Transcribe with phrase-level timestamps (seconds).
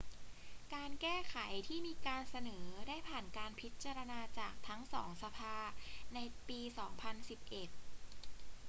[0.73, 1.35] การแก้ไข
[1.67, 5.55] ที่มีการเสนอได้ผ่านการพิจารณาจากทั้งสองสภา
[6.13, 7.69] ในปี 2011